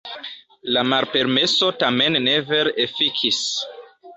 La 0.77 0.83
malpermeso 0.93 1.69
tamen 1.83 2.19
ne 2.29 2.35
vere 2.49 2.75
efikis. 2.89 3.45